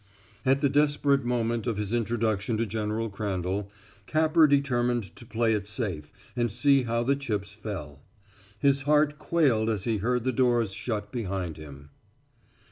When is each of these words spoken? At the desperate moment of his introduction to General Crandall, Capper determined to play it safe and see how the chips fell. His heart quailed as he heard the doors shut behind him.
At 0.47 0.61
the 0.61 0.67
desperate 0.69 1.23
moment 1.25 1.67
of 1.67 1.77
his 1.77 1.93
introduction 1.93 2.57
to 2.57 2.65
General 2.65 3.07
Crandall, 3.07 3.69
Capper 4.07 4.47
determined 4.47 5.15
to 5.15 5.27
play 5.27 5.53
it 5.53 5.67
safe 5.67 6.11
and 6.35 6.51
see 6.51 6.81
how 6.85 7.03
the 7.03 7.15
chips 7.15 7.53
fell. 7.53 7.99
His 8.57 8.81
heart 8.89 9.19
quailed 9.19 9.69
as 9.69 9.83
he 9.83 9.97
heard 9.97 10.23
the 10.23 10.31
doors 10.31 10.73
shut 10.73 11.11
behind 11.11 11.57
him. 11.57 11.91